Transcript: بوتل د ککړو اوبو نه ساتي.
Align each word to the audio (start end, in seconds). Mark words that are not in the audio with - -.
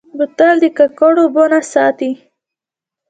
بوتل 0.17 0.55
د 0.63 0.65
ککړو 0.77 1.21
اوبو 1.25 1.43
نه 1.51 1.59
ساتي. 1.73 2.11